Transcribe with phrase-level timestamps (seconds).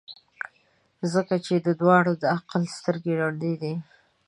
[1.13, 3.73] ځکه چي د دواړو د عقل سترګي ړندې دي.